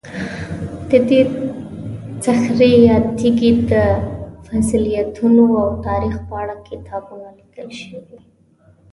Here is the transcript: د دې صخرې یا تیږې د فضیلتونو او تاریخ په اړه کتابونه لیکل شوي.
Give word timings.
د 0.89 0.91
دې 1.07 1.19
صخرې 2.25 2.71
یا 2.87 2.97
تیږې 3.17 3.51
د 3.71 3.73
فضیلتونو 4.45 5.43
او 5.63 5.69
تاریخ 5.87 6.15
په 6.27 6.33
اړه 6.41 6.55
کتابونه 6.67 7.27
لیکل 7.37 7.67
شوي. 7.81 8.17